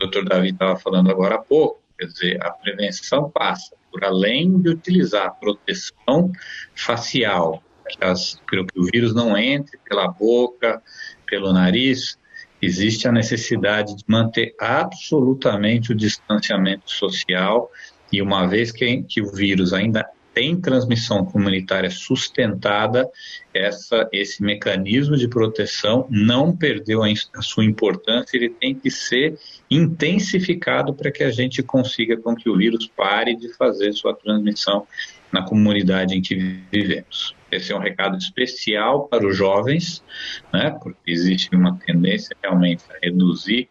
Dr. 0.00 0.24
Davi 0.24 0.50
estava 0.50 0.78
falando 0.78 1.10
agora 1.10 1.36
há 1.36 1.38
pouco, 1.38 1.80
quer 1.98 2.06
dizer, 2.06 2.38
a 2.42 2.50
prevenção 2.50 3.30
passa 3.30 3.74
por 3.90 4.04
além 4.04 4.60
de 4.60 4.68
utilizar 4.68 5.26
a 5.26 5.30
proteção 5.30 6.30
facial, 6.74 7.62
que, 7.88 8.04
as, 8.04 8.40
que 8.48 8.58
o 8.58 8.84
vírus 8.92 9.14
não 9.14 9.36
entre 9.36 9.78
pela 9.78 10.08
boca, 10.08 10.82
pelo 11.26 11.52
nariz, 11.52 12.18
existe 12.60 13.06
a 13.06 13.12
necessidade 13.12 13.96
de 13.96 14.04
manter 14.06 14.54
absolutamente 14.60 15.92
o 15.92 15.94
distanciamento 15.94 16.90
social 16.90 17.70
e 18.12 18.22
uma 18.22 18.46
vez 18.46 18.72
que, 18.72 19.02
que 19.02 19.20
o 19.20 19.32
vírus 19.32 19.72
ainda 19.72 20.08
tem 20.36 20.54
transmissão 20.54 21.24
comunitária 21.24 21.88
sustentada, 21.88 23.08
essa, 23.54 24.06
esse 24.12 24.42
mecanismo 24.42 25.16
de 25.16 25.26
proteção 25.26 26.06
não 26.10 26.54
perdeu 26.54 27.02
a, 27.02 27.06
a 27.34 27.40
sua 27.40 27.64
importância, 27.64 28.36
ele 28.36 28.50
tem 28.50 28.74
que 28.74 28.90
ser 28.90 29.38
intensificado 29.70 30.92
para 30.92 31.10
que 31.10 31.24
a 31.24 31.30
gente 31.30 31.62
consiga 31.62 32.18
com 32.18 32.36
que 32.36 32.50
o 32.50 32.56
vírus 32.58 32.86
pare 32.86 33.34
de 33.34 33.50
fazer 33.54 33.94
sua 33.94 34.14
transmissão 34.14 34.86
na 35.32 35.42
comunidade 35.42 36.14
em 36.14 36.20
que 36.20 36.34
vivemos. 36.70 37.34
Esse 37.50 37.72
é 37.72 37.76
um 37.76 37.80
recado 37.80 38.18
especial 38.18 39.08
para 39.08 39.26
os 39.26 39.34
jovens, 39.34 40.04
né, 40.52 40.76
porque 40.82 41.10
existe 41.10 41.48
uma 41.56 41.78
tendência 41.78 42.36
realmente 42.42 42.84
a 42.90 42.98
reduzir 43.02 43.70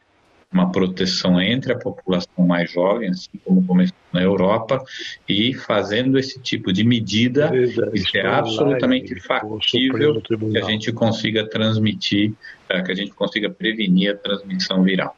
uma 0.51 0.71
proteção 0.71 1.39
entre 1.41 1.73
a 1.73 1.77
população 1.77 2.45
mais 2.45 2.71
jovem, 2.71 3.09
assim 3.09 3.29
como 3.43 3.65
começou 3.65 3.95
na 4.13 4.21
Europa, 4.21 4.83
e 5.27 5.53
fazendo 5.53 6.17
esse 6.17 6.39
tipo 6.39 6.71
de 6.71 6.83
medida, 6.83 7.51
isso 7.93 8.17
é 8.17 8.25
absolutamente 8.25 9.19
factível 9.19 10.21
que 10.21 10.57
a 10.57 10.61
gente 10.61 10.91
consiga 10.93 11.47
transmitir, 11.49 12.33
que 12.67 12.91
a 12.91 12.95
gente 12.95 13.11
consiga 13.11 13.49
prevenir 13.49 14.11
a 14.11 14.15
transmissão 14.15 14.83
viral. 14.83 15.15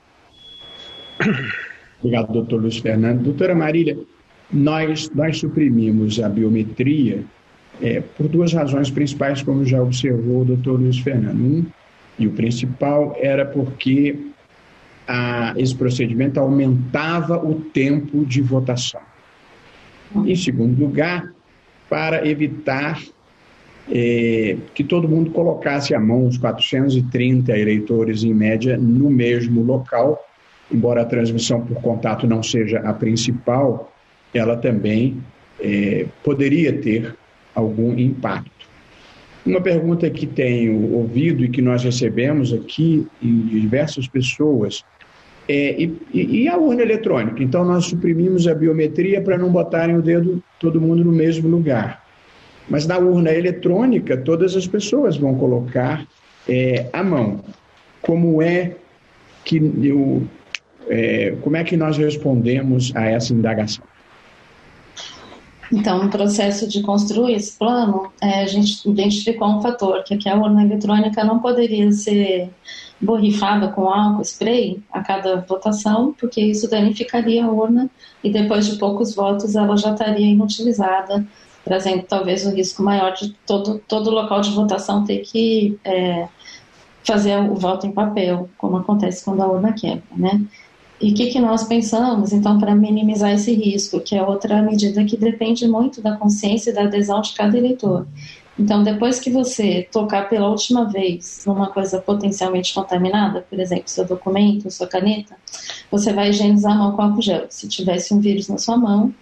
Obrigado, 1.99 2.31
doutor 2.31 2.61
Luiz 2.61 2.77
Fernando. 2.77 3.23
Doutora 3.23 3.55
Marília, 3.55 3.97
nós, 4.51 5.09
nós 5.11 5.39
suprimimos 5.39 6.19
a 6.19 6.29
biometria 6.29 7.23
é, 7.81 8.01
por 8.01 8.27
duas 8.27 8.53
razões 8.53 8.89
principais, 8.89 9.41
como 9.41 9.65
já 9.65 9.81
observou 9.81 10.41
o 10.41 10.45
doutor 10.45 10.79
Luiz 10.79 10.97
Fernando. 10.99 11.39
Um, 11.39 11.65
e 12.19 12.25
o 12.25 12.31
principal, 12.31 13.15
era 13.19 13.45
porque 13.45 14.15
a, 15.07 15.53
esse 15.55 15.73
procedimento 15.73 16.39
aumentava 16.39 17.37
o 17.37 17.55
tempo 17.55 18.25
de 18.25 18.41
votação. 18.41 19.01
Em 20.15 20.35
segundo 20.35 20.79
lugar, 20.79 21.33
para 21.89 22.27
evitar 22.27 23.01
é, 23.89 24.57
que 24.73 24.83
todo 24.83 25.07
mundo 25.07 25.31
colocasse 25.31 25.93
a 25.95 25.99
mão 25.99 26.27
os 26.27 26.37
430 26.37 27.57
eleitores, 27.57 28.23
em 28.23 28.33
média, 28.33 28.77
no 28.77 29.09
mesmo 29.09 29.63
local, 29.63 30.21
embora 30.71 31.01
a 31.01 31.05
transmissão 31.05 31.61
por 31.61 31.81
contato 31.81 32.27
não 32.27 32.43
seja 32.43 32.79
a 32.79 32.93
principal, 32.93 33.93
ela 34.33 34.57
também 34.57 35.21
é, 35.59 36.05
poderia 36.23 36.73
ter 36.73 37.15
algum 37.55 37.97
impacto. 37.97 38.67
Uma 39.45 39.61
pergunta 39.61 40.09
que 40.09 40.27
tenho 40.27 40.93
ouvido 40.93 41.43
e 41.45 41.49
que 41.49 41.61
nós 41.61 41.81
recebemos 41.81 42.51
aqui 42.51 43.07
de 43.21 43.61
diversas 43.61 44.05
pessoas 44.05 44.83
é, 45.47 45.81
e, 45.81 45.97
e, 46.13 46.47
a 46.47 46.57
urna 46.57 46.81
eletrônica? 46.81 47.41
Então, 47.41 47.63
nós 47.63 47.85
suprimimos 47.85 48.47
a 48.47 48.53
biometria 48.53 49.21
para 49.21 49.37
não 49.37 49.49
botarem 49.49 49.95
o 49.95 50.01
dedo 50.01 50.43
todo 50.59 50.81
mundo 50.81 51.03
no 51.03 51.11
mesmo 51.11 51.47
lugar. 51.47 52.03
Mas 52.69 52.85
na 52.85 52.97
urna 52.97 53.31
eletrônica, 53.31 54.17
todas 54.17 54.55
as 54.55 54.67
pessoas 54.67 55.15
vão 55.15 55.35
colocar 55.35 56.05
é, 56.47 56.87
a 56.91 57.01
mão. 57.01 57.43
Como 58.01 58.41
é 58.41 58.75
que 59.45 59.57
eu, 59.81 60.27
é, 60.89 61.35
como 61.41 61.55
é 61.55 61.63
que 61.63 61.77
nós 61.77 61.97
respondemos 61.97 62.93
a 62.93 63.05
essa 63.05 63.33
indagação? 63.33 63.85
Então, 65.71 66.03
no 66.03 66.09
processo 66.09 66.67
de 66.67 66.81
construir 66.81 67.33
esse 67.33 67.57
plano, 67.57 68.11
é, 68.21 68.41
a 68.41 68.47
gente 68.47 68.89
identificou 68.89 69.47
um 69.49 69.61
fator, 69.61 70.03
que, 70.03 70.13
é 70.13 70.17
que 70.17 70.29
a 70.29 70.35
urna 70.35 70.63
eletrônica 70.63 71.23
não 71.23 71.39
poderia 71.39 71.91
ser 71.91 72.49
borrifada 72.99 73.67
com 73.69 73.89
álcool 73.89 74.21
spray 74.23 74.81
a 74.91 75.01
cada 75.01 75.37
votação, 75.37 76.15
porque 76.19 76.41
isso 76.41 76.69
danificaria 76.69 77.45
a 77.45 77.51
urna 77.51 77.89
e 78.23 78.29
depois 78.29 78.65
de 78.65 78.77
poucos 78.77 79.15
votos 79.15 79.55
ela 79.55 79.77
já 79.77 79.91
estaria 79.91 80.25
inutilizada, 80.25 81.25
trazendo 81.63 82.03
talvez 82.03 82.45
o 82.45 82.49
risco 82.49 82.81
maior 82.81 83.13
de 83.13 83.29
todo, 83.45 83.79
todo 83.87 84.09
local 84.09 84.41
de 84.41 84.51
votação 84.51 85.03
ter 85.03 85.19
que 85.19 85.77
é, 85.83 86.27
fazer 87.03 87.37
o 87.37 87.55
voto 87.55 87.85
em 87.85 87.91
papel, 87.91 88.49
como 88.57 88.77
acontece 88.77 89.23
quando 89.23 89.41
a 89.41 89.47
urna 89.47 89.73
quebra, 89.73 90.03
né? 90.15 90.41
E 90.99 91.11
o 91.11 91.13
que, 91.13 91.27
que 91.27 91.39
nós 91.39 91.63
pensamos, 91.63 92.33
então, 92.33 92.59
para 92.59 92.73
minimizar 92.73 93.31
esse 93.31 93.53
risco, 93.53 93.99
que 93.99 94.15
é 94.15 94.23
outra 94.23 94.63
medida 94.63 95.05
que 95.05 95.15
depende 95.15 95.67
muito 95.67 96.01
da 96.01 96.17
consciência 96.17 96.71
e 96.71 96.73
da 96.73 96.83
adesão 96.83 97.21
de 97.21 97.33
cada 97.33 97.55
eleitor. 97.55 98.07
Então, 98.59 98.83
depois 98.83 99.19
que 99.19 99.29
você 99.29 99.87
tocar 99.91 100.27
pela 100.29 100.49
última 100.49 100.85
vez 100.85 101.43
numa 101.45 101.67
coisa 101.67 102.01
potencialmente 102.01 102.73
contaminada, 102.73 103.45
por 103.47 103.59
exemplo, 103.59 103.87
seu 103.87 104.03
documento, 104.03 104.71
sua 104.71 104.87
caneta, 104.87 105.35
você 105.91 106.11
vai 106.11 106.29
higienizar 106.29 106.73
a 106.73 106.75
mão 106.75 106.95
com 106.95 107.01
álcool 107.03 107.21
gel. 107.21 107.45
Se 107.49 107.67
tivesse 107.67 108.13
um 108.13 108.19
vírus 108.19 108.47
na 108.47 108.57
sua 108.57 108.75
mão, 108.75 109.13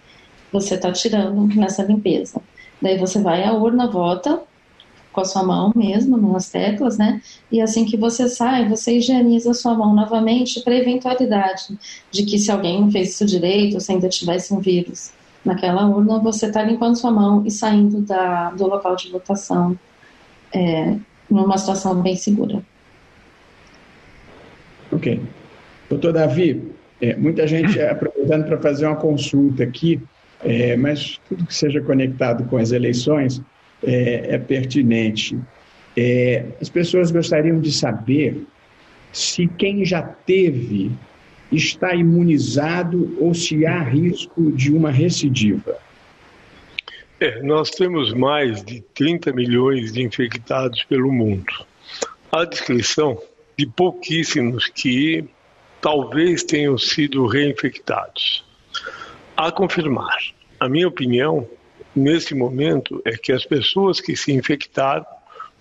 você 0.50 0.74
está 0.74 0.90
tirando 0.90 1.46
nessa 1.54 1.82
limpeza. 1.82 2.40
Daí 2.80 2.96
você 2.96 3.20
vai 3.20 3.44
à 3.44 3.52
urna, 3.52 3.90
vota, 3.90 4.40
com 5.12 5.20
a 5.20 5.24
sua 5.24 5.42
mão 5.42 5.70
mesmo, 5.74 6.16
nas 6.16 6.48
teclas, 6.50 6.96
né? 6.96 7.20
E 7.52 7.60
assim 7.60 7.84
que 7.84 7.96
você 7.96 8.28
sai, 8.28 8.68
você 8.68 8.98
higieniza 8.98 9.50
a 9.50 9.54
sua 9.54 9.74
mão 9.74 9.94
novamente 9.94 10.60
para 10.60 10.74
eventualidade 10.74 11.78
de 12.10 12.24
que 12.24 12.38
se 12.38 12.50
alguém 12.50 12.90
fez 12.90 13.10
isso 13.10 13.26
direito, 13.26 13.80
se 13.80 13.92
ainda 13.92 14.08
tivesse 14.08 14.52
um 14.52 14.60
vírus 14.60 15.12
naquela 15.46 15.86
urna, 15.86 16.18
você 16.18 16.46
está 16.46 16.62
limpando 16.62 16.96
sua 16.96 17.10
mão 17.10 17.42
e 17.46 17.50
saindo 17.50 18.00
da, 18.00 18.50
do 18.50 18.66
local 18.66 18.96
de 18.96 19.10
votação 19.10 19.78
é, 20.52 20.96
numa 21.30 21.56
situação 21.56 22.02
bem 22.02 22.16
segura. 22.16 22.62
Ok. 24.92 25.20
Doutor 25.88 26.12
Davi, 26.12 26.72
é, 27.00 27.14
muita 27.16 27.46
gente 27.46 27.80
aproveitando 27.80 28.46
para 28.46 28.58
fazer 28.58 28.86
uma 28.86 28.96
consulta 28.96 29.62
aqui, 29.62 30.00
é, 30.44 30.76
mas 30.76 31.20
tudo 31.28 31.46
que 31.46 31.54
seja 31.54 31.80
conectado 31.80 32.44
com 32.44 32.56
as 32.56 32.72
eleições, 32.72 33.40
é, 33.84 34.34
é 34.34 34.38
pertinente. 34.38 35.38
É, 35.96 36.44
as 36.60 36.68
pessoas 36.68 37.10
gostariam 37.10 37.60
de 37.60 37.72
saber 37.72 38.46
se 39.12 39.46
quem 39.46 39.84
já 39.84 40.02
teve 40.02 40.90
está 41.50 41.94
imunizado 41.94 43.16
ou 43.20 43.34
se 43.34 43.64
há 43.66 43.82
risco 43.82 44.52
de 44.52 44.72
uma 44.72 44.90
recidiva. 44.90 45.78
É, 47.18 47.42
nós 47.42 47.70
temos 47.70 48.12
mais 48.12 48.62
de 48.62 48.80
30 48.94 49.32
milhões 49.32 49.92
de 49.92 50.02
infectados 50.02 50.84
pelo 50.84 51.10
mundo. 51.10 51.52
Há 52.30 52.44
descrição 52.44 53.18
de 53.56 53.66
pouquíssimos 53.66 54.66
que 54.66 55.24
talvez 55.80 56.42
tenham 56.42 56.76
sido 56.76 57.26
reinfectados. 57.26 58.44
A 59.36 59.50
confirmar, 59.50 60.18
a 60.60 60.68
minha 60.68 60.88
opinião 60.88 61.48
nesse 61.94 62.34
momento 62.34 63.00
é 63.04 63.16
que 63.16 63.32
as 63.32 63.46
pessoas 63.46 64.00
que 64.00 64.14
se 64.14 64.32
infectaram 64.32 65.06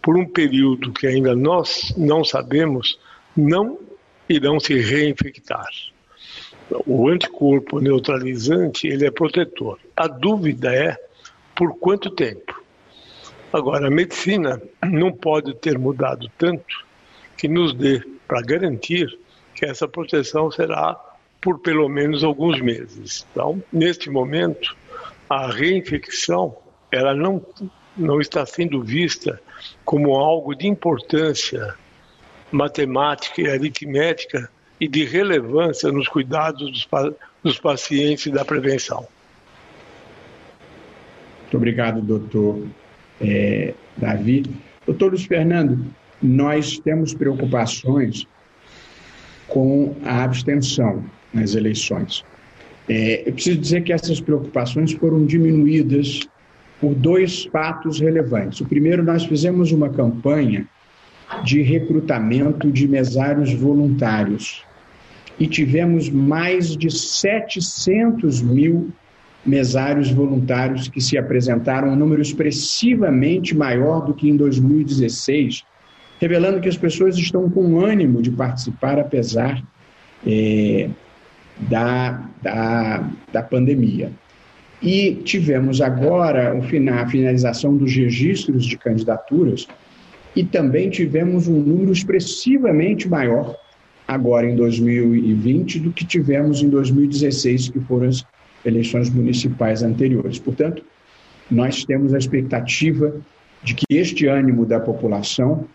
por 0.01 0.17
um 0.17 0.25
período 0.25 0.91
que 0.91 1.07
ainda 1.07 1.33
nós 1.35 1.93
não 1.97 2.23
sabemos 2.23 2.99
não 3.35 3.79
irão 4.29 4.59
se 4.59 4.79
reinfectar. 4.79 5.69
O 6.85 7.07
anticorpo 7.07 7.79
neutralizante 7.79 8.87
ele 8.87 9.05
é 9.05 9.11
protetor. 9.11 9.79
A 9.95 10.07
dúvida 10.07 10.73
é 10.73 10.97
por 11.55 11.77
quanto 11.77 12.09
tempo. 12.09 12.63
Agora, 13.53 13.87
a 13.87 13.91
medicina 13.91 14.61
não 14.83 15.11
pode 15.11 15.53
ter 15.55 15.77
mudado 15.77 16.29
tanto 16.37 16.85
que 17.37 17.47
nos 17.47 17.73
dê 17.73 18.03
para 18.27 18.41
garantir 18.41 19.17
que 19.53 19.65
essa 19.65 19.87
proteção 19.87 20.51
será 20.51 20.99
por 21.39 21.59
pelo 21.59 21.87
menos 21.87 22.23
alguns 22.23 22.59
meses. 22.59 23.25
Então, 23.31 23.63
neste 23.71 24.09
momento, 24.09 24.75
a 25.29 25.47
reinfecção 25.51 26.57
ela 26.91 27.13
não, 27.13 27.45
não 27.95 28.19
está 28.19 28.45
sendo 28.45 28.81
vista 28.81 29.39
como 29.83 30.15
algo 30.15 30.55
de 30.55 30.67
importância 30.67 31.75
matemática 32.55 33.41
e 33.41 33.49
aritmética 33.49 34.49
e 34.79 34.87
de 34.87 35.03
relevância 35.05 35.91
nos 35.91 36.07
cuidados 36.07 36.71
dos, 36.71 36.87
dos 37.43 37.59
pacientes 37.59 38.25
e 38.25 38.31
da 38.31 38.43
prevenção. 38.43 39.07
Muito 41.41 41.57
obrigado, 41.57 42.01
doutor 42.01 42.65
é, 43.21 43.73
Davi. 43.97 44.43
Doutor 44.85 45.09
Luiz 45.11 45.25
Fernando, 45.25 45.85
nós 46.21 46.79
temos 46.79 47.13
preocupações 47.13 48.27
com 49.47 49.95
a 50.03 50.23
abstenção 50.23 51.03
nas 51.33 51.55
eleições. 51.55 52.23
É, 52.87 53.27
eu 53.27 53.33
preciso 53.33 53.59
dizer 53.59 53.83
que 53.83 53.93
essas 53.93 54.19
preocupações 54.19 54.91
foram 54.93 55.25
diminuídas 55.25 56.21
por 56.79 56.93
dois 56.93 57.45
fatos 57.45 57.99
relevantes. 57.99 58.61
O 58.61 58.65
primeiro, 58.65 59.03
nós 59.03 59.25
fizemos 59.25 59.71
uma 59.71 59.89
campanha 59.89 60.67
de 61.43 61.61
recrutamento 61.61 62.71
de 62.71 62.87
mesários 62.87 63.53
voluntários 63.53 64.63
e 65.39 65.47
tivemos 65.47 66.09
mais 66.09 66.75
de 66.75 66.89
700 66.89 68.41
mil 68.41 68.91
mesários 69.45 70.09
voluntários 70.09 70.87
que 70.87 70.99
se 70.99 71.17
apresentaram, 71.17 71.89
um 71.89 71.95
número 71.95 72.21
expressivamente 72.21 73.55
maior 73.55 74.01
do 74.01 74.13
que 74.13 74.29
em 74.29 74.35
2016, 74.35 75.63
revelando 76.19 76.59
que 76.59 76.69
as 76.69 76.77
pessoas 76.77 77.17
estão 77.17 77.49
com 77.49 77.79
ânimo 77.79 78.21
de 78.21 78.31
participar, 78.31 78.97
apesar 78.97 79.61
é, 80.25 80.89
da, 81.69 82.23
da, 82.41 83.09
da 83.31 83.43
pandemia. 83.43 84.11
E 84.81 85.15
tivemos 85.23 85.79
agora 85.79 86.57
a 86.57 87.07
finalização 87.07 87.77
dos 87.77 87.95
registros 87.95 88.65
de 88.65 88.77
candidaturas 88.77 89.67
e 90.35 90.43
também 90.43 90.89
tivemos 90.89 91.47
um 91.47 91.59
número 91.59 91.91
expressivamente 91.91 93.07
maior 93.07 93.57
agora 94.07 94.49
em 94.49 94.55
2020 94.55 95.79
do 95.79 95.91
que 95.91 96.05
tivemos 96.05 96.61
em 96.61 96.69
2016, 96.69 97.69
que 97.69 97.79
foram 97.79 98.09
as 98.09 98.23
eleições 98.63 99.09
municipais 99.09 99.81
anteriores. 99.81 100.37
Portanto, 100.39 100.83
nós 101.49 101.83
temos 101.85 102.13
a 102.13 102.17
expectativa 102.17 103.15
de 103.63 103.73
que 103.73 103.85
este 103.89 104.27
ânimo 104.27 104.65
da 104.65 104.79
população 104.79 105.65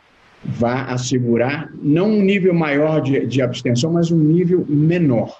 vá 0.44 0.84
assegurar 0.84 1.70
não 1.82 2.10
um 2.10 2.22
nível 2.22 2.54
maior 2.54 3.00
de, 3.00 3.26
de 3.26 3.42
abstenção, 3.42 3.92
mas 3.92 4.10
um 4.10 4.18
nível 4.18 4.64
menor. 4.68 5.34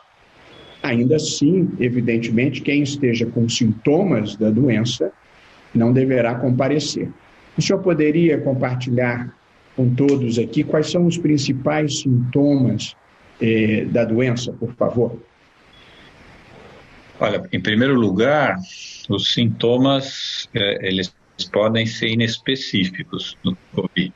Ainda 0.83 1.17
assim, 1.17 1.71
evidentemente, 1.79 2.61
quem 2.63 2.83
esteja 2.83 3.27
com 3.27 3.49
sintomas 3.49 4.37
da 4.37 4.51
doença 4.51 5.13
não 5.75 5.93
deverá 5.93 6.35
comparecer. 6.35 7.09
O 7.57 7.63
senhor 7.63 7.81
poderia 7.83 8.41
compartilhar 8.41 9.35
com 9.77 9.95
todos 9.95 10.39
aqui 10.39 10.65
quais 10.65 10.91
são 10.91 11.07
os 11.07 11.19
principais 11.19 12.01
sintomas 12.01 12.97
eh, 13.41 13.85
da 13.87 14.05
doença, 14.05 14.53
por 14.53 14.73
favor? 14.75 15.19
Olha, 17.19 17.47
em 17.53 17.61
primeiro 17.61 17.95
lugar, 17.95 18.57
os 19.09 19.35
sintomas 19.35 20.49
é, 20.55 20.89
eles 20.89 21.15
podem 21.53 21.85
ser 21.85 22.09
inespecíficos 22.09 23.37
no 23.45 23.57
COVID. 23.75 24.13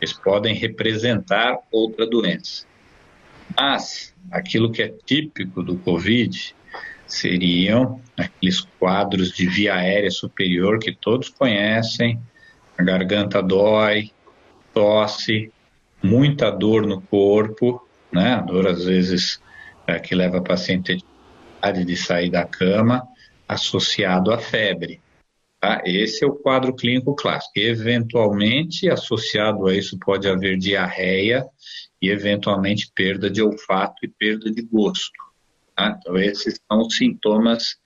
Eles 0.00 0.12
podem 0.14 0.54
representar 0.54 1.58
outra 1.70 2.06
doença. 2.06 2.66
Mas 3.54 4.14
aquilo 4.30 4.72
que 4.72 4.82
é 4.82 4.94
típico 5.04 5.62
do 5.62 5.76
COVID 5.78 6.54
seriam 7.06 8.00
aqueles 8.16 8.60
quadros 8.78 9.32
de 9.32 9.46
via 9.46 9.74
aérea 9.74 10.10
superior 10.10 10.78
que 10.78 10.92
todos 10.92 11.28
conhecem, 11.28 12.18
a 12.78 12.82
garganta 12.82 13.42
dói, 13.42 14.10
tosse, 14.72 15.52
muita 16.02 16.50
dor 16.50 16.86
no 16.86 17.00
corpo, 17.00 17.86
né? 18.12 18.34
A 18.34 18.40
dor 18.40 18.66
às 18.66 18.84
vezes 18.84 19.40
é, 19.86 19.98
que 19.98 20.14
leva 20.14 20.38
a 20.38 20.42
paciente 20.42 21.04
a 21.62 21.70
de 21.70 21.96
sair 21.96 22.30
da 22.30 22.44
cama, 22.44 23.02
associado 23.48 24.32
à 24.32 24.38
febre. 24.38 25.00
Tá? 25.60 25.82
Esse 25.84 26.24
é 26.24 26.28
o 26.28 26.34
quadro 26.34 26.74
clínico 26.74 27.14
clássico. 27.14 27.52
Eventualmente, 27.56 28.88
associado 28.90 29.66
a 29.66 29.74
isso, 29.74 29.98
pode 29.98 30.28
haver 30.28 30.58
diarreia 30.58 31.44
e, 32.00 32.10
eventualmente, 32.10 32.90
perda 32.94 33.30
de 33.30 33.42
olfato 33.42 34.04
e 34.04 34.08
perda 34.08 34.50
de 34.50 34.62
gosto. 34.62 35.18
Tá? 35.74 35.96
Então, 35.98 36.16
esses 36.16 36.60
são 36.70 36.80
os 36.82 36.96
sintomas 36.96 37.78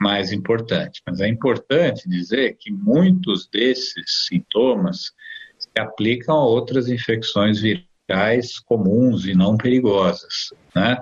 mais 0.00 0.32
importantes. 0.32 1.00
Mas 1.06 1.20
é 1.20 1.28
importante 1.28 2.08
dizer 2.08 2.56
que 2.58 2.72
muitos 2.72 3.48
desses 3.48 4.26
sintomas 4.28 5.12
se 5.58 5.80
aplicam 5.80 6.36
a 6.36 6.44
outras 6.44 6.88
infecções 6.88 7.60
virais 7.60 8.58
comuns 8.60 9.26
e 9.26 9.34
não 9.34 9.56
perigosas. 9.56 10.52
Né? 10.74 10.98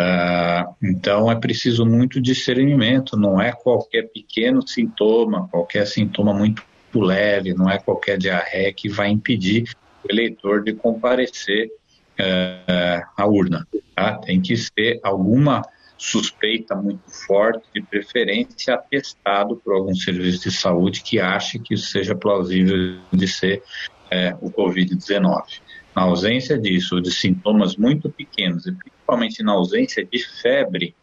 Uh, 0.00 0.74
então 0.82 1.30
é 1.30 1.36
preciso 1.36 1.86
muito 1.86 2.20
discernimento, 2.20 3.16
não 3.16 3.40
é 3.40 3.52
qualquer 3.52 4.10
pequeno 4.10 4.66
sintoma, 4.66 5.48
qualquer 5.48 5.86
sintoma 5.86 6.34
muito 6.34 6.62
leve, 6.94 7.54
não 7.54 7.70
é 7.70 7.78
qualquer 7.78 8.18
diarreia 8.18 8.72
que 8.72 8.88
vai 8.88 9.08
impedir 9.08 9.72
o 10.02 10.12
eleitor 10.12 10.62
de 10.62 10.72
comparecer 10.72 11.68
uh, 12.18 13.06
à 13.16 13.26
urna. 13.26 13.66
Tá? 13.94 14.18
Tem 14.18 14.40
que 14.40 14.56
ser 14.56 15.00
alguma 15.02 15.62
suspeita 16.04 16.76
muito 16.76 17.10
forte, 17.26 17.66
de 17.74 17.80
preferência 17.80 18.74
atestado 18.74 19.56
por 19.56 19.74
algum 19.74 19.94
serviço 19.94 20.42
de 20.42 20.54
saúde 20.54 21.02
que 21.02 21.18
ache 21.18 21.58
que 21.58 21.72
isso 21.72 21.86
seja 21.86 22.14
plausível 22.14 22.98
de 23.10 23.26
ser 23.26 23.62
uh, 24.12 24.46
o 24.46 24.50
Covid-19. 24.50 25.60
Na 25.96 26.02
ausência 26.02 26.58
disso, 26.58 27.00
de 27.00 27.10
sintomas 27.10 27.76
muito 27.76 28.10
pequenos, 28.10 28.66
e 28.66 28.72
principalmente 28.72 29.42
na 29.42 29.52
ausência 29.52 30.04
de 30.04 30.18
febre, 30.42 30.94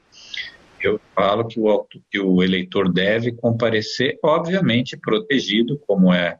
eu 0.79 1.01
falo 1.15 1.47
que 1.47 1.59
o, 1.59 1.87
que 2.11 2.19
o 2.19 2.43
eleitor 2.43 2.91
deve 2.91 3.31
comparecer, 3.31 4.19
obviamente 4.23 4.95
protegido, 4.95 5.81
como 5.87 6.13
é, 6.13 6.37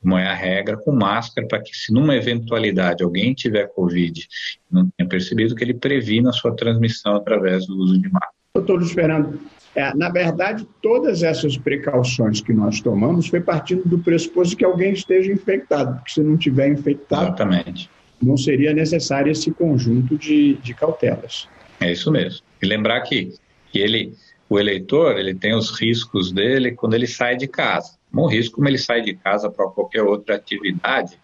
como 0.00 0.16
é 0.16 0.26
a 0.26 0.34
regra, 0.34 0.76
com 0.76 0.92
máscara, 0.92 1.46
para 1.46 1.60
que 1.60 1.76
se 1.76 1.92
numa 1.92 2.16
eventualidade 2.16 3.02
alguém 3.02 3.34
tiver 3.34 3.66
Covid 3.68 4.20
e 4.20 4.74
não 4.74 4.88
tenha 4.96 5.08
percebido, 5.08 5.54
que 5.54 5.62
ele 5.62 5.74
previna 5.74 6.30
a 6.30 6.32
sua 6.32 6.54
transmissão 6.56 7.16
através 7.16 7.66
do 7.66 7.76
uso 7.76 8.00
de 8.00 8.08
máscara. 8.08 8.32
Doutor 8.54 8.82
Esperando, 8.82 9.38
é, 9.74 9.94
na 9.94 10.08
verdade, 10.08 10.66
todas 10.82 11.22
essas 11.22 11.56
precauções 11.56 12.40
que 12.40 12.52
nós 12.52 12.80
tomamos 12.80 13.28
foi 13.28 13.40
partindo 13.40 13.84
do 13.84 13.98
pressuposto 13.98 14.56
que 14.56 14.64
alguém 14.64 14.92
esteja 14.92 15.32
infectado, 15.32 15.94
porque 15.96 16.12
se 16.12 16.22
não 16.22 16.36
tiver 16.36 16.68
infectado, 16.68 17.26
Exatamente. 17.26 17.90
não 18.20 18.36
seria 18.36 18.72
necessário 18.72 19.30
esse 19.30 19.50
conjunto 19.52 20.16
de, 20.16 20.54
de 20.54 20.74
cautelas. 20.74 21.46
É 21.78 21.92
isso 21.92 22.10
mesmo. 22.10 22.40
E 22.60 22.66
lembrar 22.66 23.00
que, 23.02 23.34
que 23.70 23.78
ele, 23.78 24.12
o 24.50 24.58
eleitor 24.58 25.16
ele 25.16 25.32
tem 25.32 25.54
os 25.54 25.70
riscos 25.70 26.32
dele 26.32 26.72
quando 26.72 26.94
ele 26.94 27.06
sai 27.06 27.36
de 27.36 27.46
casa. 27.46 27.96
Um 28.12 28.26
risco 28.26 28.56
como 28.56 28.68
ele 28.68 28.78
sai 28.78 29.00
de 29.00 29.14
casa 29.14 29.48
para 29.48 29.68
qualquer 29.68 30.02
outra 30.02 30.34
atividade, 30.34 31.16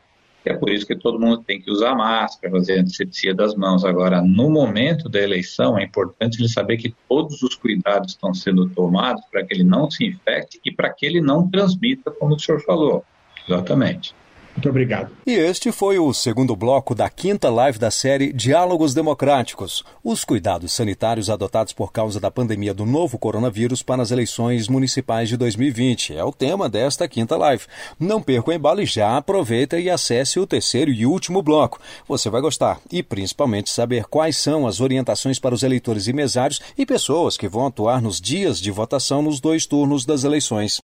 é 0.45 0.55
por 0.55 0.71
isso 0.71 0.87
que 0.87 0.95
todo 0.95 1.19
mundo 1.19 1.43
tem 1.43 1.61
que 1.61 1.69
usar 1.69 1.97
máscara, 1.97 2.53
fazer 2.53 2.79
antisepsia 2.79 3.35
das 3.35 3.57
mãos. 3.57 3.85
Agora, 3.85 4.23
no 4.23 4.49
momento 4.49 5.09
da 5.09 5.21
eleição, 5.21 5.77
é 5.77 5.83
importante 5.83 6.41
ele 6.41 6.49
saber 6.49 6.77
que 6.77 6.95
todos 7.09 7.43
os 7.43 7.57
cuidados 7.57 8.12
estão 8.12 8.33
sendo 8.33 8.69
tomados 8.69 9.25
para 9.29 9.45
que 9.45 9.53
ele 9.53 9.65
não 9.65 9.91
se 9.91 10.07
infecte 10.07 10.61
e 10.65 10.71
para 10.71 10.89
que 10.91 11.05
ele 11.05 11.21
não 11.21 11.51
transmita, 11.51 12.12
como 12.12 12.37
o 12.37 12.39
senhor 12.39 12.61
falou. 12.61 13.05
Exatamente. 13.49 14.15
Muito 14.57 14.71
obrigado. 14.71 15.11
E 15.27 15.33
este 15.33 15.71
foi 15.71 15.99
o 15.99 16.12
segundo 16.14 16.57
bloco 16.57 16.95
da 16.95 17.11
quinta 17.11 17.51
live 17.51 17.79
da 17.79 17.90
série 17.90 18.33
Diálogos 18.33 18.95
Democráticos: 18.95 19.85
os 20.03 20.25
cuidados 20.25 20.73
sanitários 20.73 21.29
adotados 21.29 21.75
por 21.75 21.92
causa 21.92 22.19
da 22.19 22.31
pandemia 22.31 22.73
do 22.73 22.87
novo 22.87 23.19
coronavírus 23.19 23.83
para 23.83 24.03
as 24.03 24.11
eleições 24.11 24.66
municipais 24.66 25.29
de 25.29 25.37
2020. 25.37 26.16
É 26.16 26.25
o 26.25 26.33
tema 26.33 26.71
desta 26.71 27.07
quinta 27.07 27.37
live. 27.37 27.64
Não 28.01 28.23
perca 28.23 28.51
o 28.51 28.55
embalo 28.55 28.81
e 28.81 28.87
já 28.87 29.19
aproveita 29.19 29.79
e 29.79 29.90
acesse 29.90 30.40
o 30.40 30.47
terceiro 30.47 30.90
e 30.90 31.05
último 31.05 31.42
bloco. 31.42 31.79
Você 32.09 32.31
vai 32.31 32.40
gostar 32.40 32.81
e 32.90 33.03
principalmente 33.03 33.69
saber 33.69 34.07
quais 34.07 34.38
são 34.38 34.66
as 34.66 34.81
orientações 34.81 35.38
para 35.38 35.55
os 35.55 35.62
eleitores 35.62 36.07
e 36.07 36.14
mesários 36.14 36.62
e 36.79 36.87
pessoas 36.87 37.37
que 37.37 37.49
vão 37.49 37.66
atuar 37.66 38.01
nos 38.01 38.19
dias 38.19 38.59
de 38.59 38.71
votação 38.71 39.21
nos 39.21 39.38
dois 39.38 39.66
turnos 39.66 40.07
das 40.07 40.25
eleições. 40.25 40.81